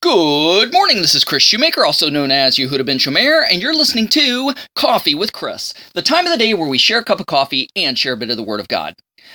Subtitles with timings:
[0.00, 4.06] Good morning, this is Kris Shoemaker, also known as Yehudah ben Shomeyr, and you're listening
[4.10, 7.26] to Coffee with Kris, the time of the day where we share a cup of
[7.26, 8.94] coffee and share a bit of the Word of God.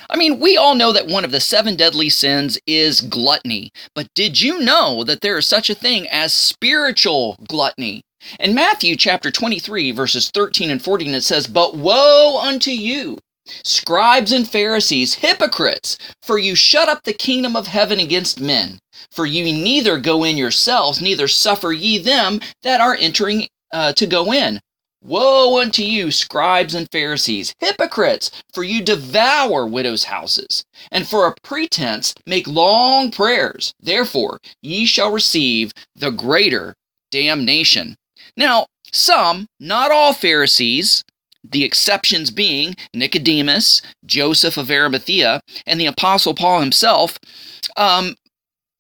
[0.10, 4.08] I mean, we all know that one of the seven deadly sins is gluttony, but
[4.16, 8.02] did you know that there is such a thing as spiritual gluttony?
[8.40, 13.18] In Matthew chapter 23, verses 13 and 14, it says, But woe unto you!
[13.46, 18.80] Scribes and Pharisees, hypocrites, for you shut up the kingdom of heaven against men.
[19.12, 24.06] For ye neither go in yourselves, neither suffer ye them that are entering uh, to
[24.06, 24.62] go in.
[25.04, 31.36] Woe unto you, scribes and Pharisees, hypocrites, for you devour widows' houses, and for a
[31.44, 33.74] pretense make long prayers.
[33.82, 36.76] Therefore ye shall receive the greater
[37.12, 37.98] damnation.
[38.38, 41.04] Now, some, not all Pharisees,
[41.44, 47.18] the exceptions being Nicodemus, Joseph of Arimathea, and the Apostle Paul himself,
[47.78, 48.16] um,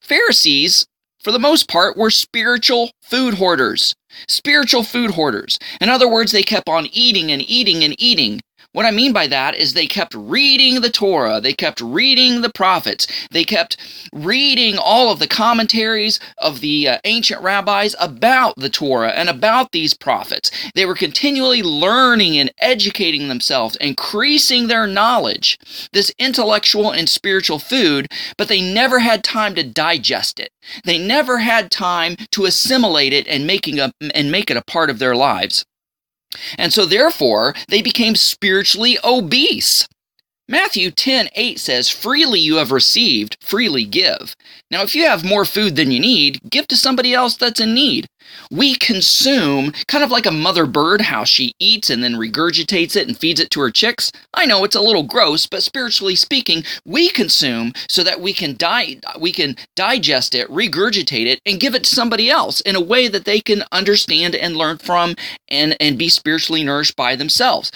[0.01, 0.85] Pharisees,
[1.23, 3.95] for the most part, were spiritual food hoarders.
[4.27, 5.57] Spiritual food hoarders.
[5.79, 8.41] In other words, they kept on eating and eating and eating.
[8.71, 12.51] What I mean by that is they kept reading the Torah, they kept reading the
[12.51, 13.77] prophets, they kept
[14.13, 19.71] reading all of the commentaries of the uh, ancient rabbis about the Torah and about
[19.71, 20.49] these prophets.
[20.75, 25.59] They were continually learning and educating themselves, increasing their knowledge,
[25.91, 30.51] this intellectual and spiritual food, but they never had time to digest it.
[30.83, 34.89] They never had time to assimilate it and making a, and make it a part
[34.89, 35.65] of their lives.
[36.57, 39.87] And so, therefore, they became spiritually obese.
[40.47, 44.35] Matthew 10 8 says, Freely you have received, freely give.
[44.69, 47.73] Now, if you have more food than you need, give to somebody else that's in
[47.73, 48.07] need.
[48.51, 53.07] We consume kind of like a mother bird, how she eats and then regurgitates it
[53.07, 54.11] and feeds it to her chicks.
[54.33, 58.55] I know it's a little gross, but spiritually speaking, we consume so that we can
[58.55, 62.81] di- we can digest it, regurgitate it, and give it to somebody else in a
[62.81, 65.15] way that they can understand and learn from
[65.49, 67.71] and, and be spiritually nourished by themselves.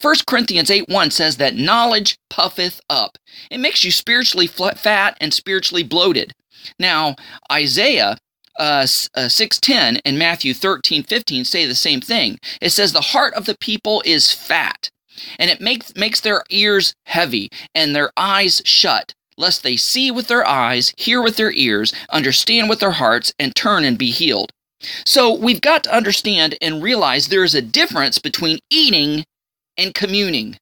[0.00, 3.18] 1 Corinthians 8 1 says that knowledge puffeth up.
[3.50, 6.32] It makes you spiritually fat and spiritually bloated.
[6.78, 7.16] Now,
[7.50, 8.18] Isaiah
[8.58, 12.38] uh, uh, 6.10 and Matthew 13.15 say the same thing.
[12.60, 14.90] It says the heart of the people is fat,
[15.38, 20.28] and it makes, makes their ears heavy and their eyes shut, lest they see with
[20.28, 24.52] their eyes, hear with their ears, understand with their hearts, and turn and be healed.
[25.06, 29.24] So we've got to understand and realize there is a difference between eating
[29.76, 30.56] and communing.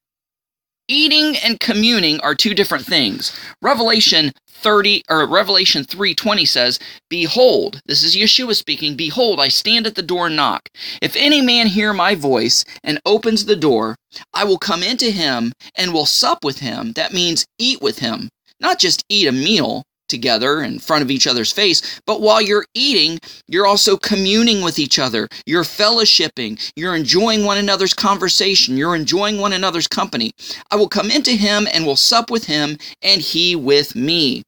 [0.93, 3.31] Eating and communing are two different things.
[3.63, 9.95] Revelation 30 or Revelation 3:20 says, "Behold, this is Yeshua speaking, behold, I stand at
[9.95, 10.69] the door and knock.
[11.01, 13.95] If any man hear my voice and opens the door,
[14.35, 18.29] I will come into him and will sup with him." That means eat with him.
[18.59, 22.67] Not just eat a meal, together in front of each other's face, but while you're
[22.75, 25.29] eating, you're also communing with each other.
[25.47, 26.73] You're fellowshipping.
[26.77, 28.77] You're enjoying one another's conversation.
[28.77, 30.33] You're enjoying one another's company.
[30.71, 34.43] I will come into him and will sup with him, and he with me.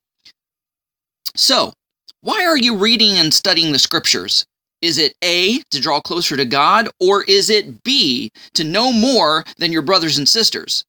[1.34, 1.73] So,
[2.21, 4.44] why are you reading and studying the scriptures?
[4.83, 9.44] Is it A, to draw closer to God, or is it B, to know more
[9.56, 10.84] than your brothers and sisters?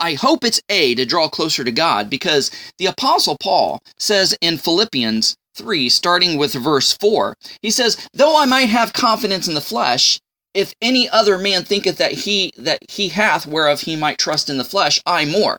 [0.00, 4.58] I hope it's A, to draw closer to God, because the Apostle Paul says in
[4.58, 9.60] Philippians 3, starting with verse 4, he says, Though I might have confidence in the
[9.60, 10.18] flesh,
[10.54, 14.58] if any other man thinketh that he that he hath whereof he might trust in
[14.58, 15.58] the flesh, I more.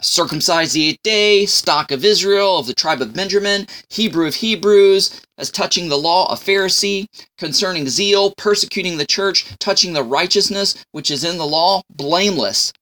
[0.00, 5.20] Circumcised the eighth day, stock of Israel, of the tribe of Benjamin, Hebrew of Hebrews,
[5.38, 7.06] as touching the law, a Pharisee,
[7.36, 12.72] concerning zeal, persecuting the church, touching the righteousness which is in the law, blameless.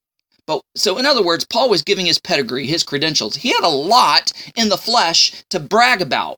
[0.47, 3.37] But so, in other words, Paul was giving his pedigree, his credentials.
[3.37, 6.37] He had a lot in the flesh to brag about.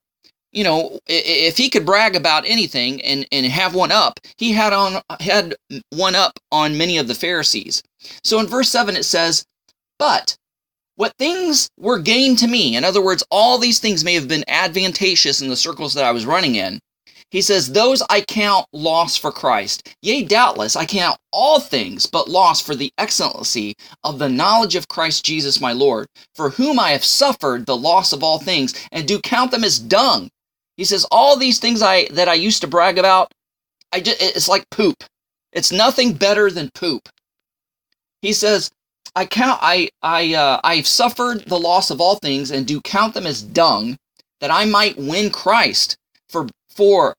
[0.51, 4.73] You know, if he could brag about anything and, and have one up, he had
[4.73, 5.55] on had
[5.91, 7.83] one up on many of the Pharisees.
[8.25, 9.45] So in verse 7 it says,
[9.99, 10.37] But
[10.97, 14.45] what things were gained to me, in other words, all these things may have been
[14.49, 16.81] advantageous in the circles that I was running in,
[17.31, 19.95] he says, Those I count loss for Christ.
[20.03, 24.89] Yea, doubtless, I count all things but loss for the excellency of the knowledge of
[24.89, 29.07] Christ Jesus my Lord, for whom I have suffered the loss of all things, and
[29.07, 30.31] do count them as dung.
[30.77, 33.31] He says, All these things I that I used to brag about,
[33.93, 35.05] I just, it's like poop.
[35.53, 37.09] It's nothing better than poop.
[38.23, 38.71] He says,
[39.15, 43.15] I count I I uh, I've suffered the loss of all things and do count
[43.15, 43.97] them as dung
[44.41, 45.97] that I might win Christ
[46.29, 46.47] for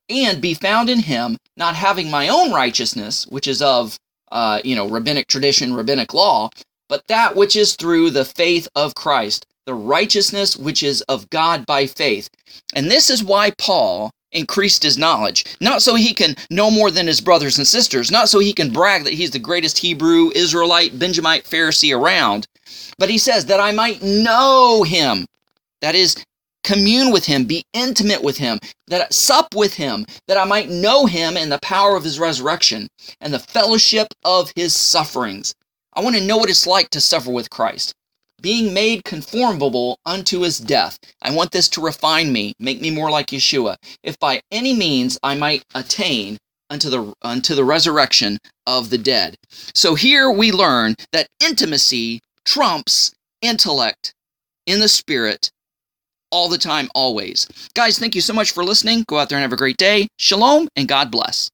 [0.09, 3.97] and be found in him, not having my own righteousness, which is of
[4.31, 6.49] uh, you know rabbinic tradition, rabbinic law,
[6.87, 11.65] but that which is through the faith of Christ, the righteousness which is of God
[11.65, 12.29] by faith.
[12.75, 17.07] And this is why Paul increased his knowledge, not so he can know more than
[17.07, 20.99] his brothers and sisters, not so he can brag that he's the greatest Hebrew, Israelite,
[20.99, 22.47] Benjamite, Pharisee around,
[22.97, 25.25] but he says that I might know him.
[25.81, 26.15] That is,
[26.63, 31.05] commune with him, be intimate with him, that sup with him, that I might know
[31.05, 32.87] him and the power of his resurrection
[33.21, 35.53] and the fellowship of his sufferings.
[35.93, 37.93] I want to know what it's like to suffer with Christ
[38.41, 40.97] being made conformable unto his death.
[41.21, 45.19] I want this to refine me, make me more like Yeshua, if by any means
[45.23, 46.37] I might attain
[46.69, 49.35] unto the unto the resurrection of the dead.
[49.73, 53.11] So here we learn that intimacy trumps
[53.41, 54.13] intellect
[54.65, 55.51] in the spirit
[56.31, 57.47] all the time always.
[57.73, 59.03] Guys, thank you so much for listening.
[59.07, 60.07] Go out there and have a great day.
[60.17, 61.49] Shalom and God bless.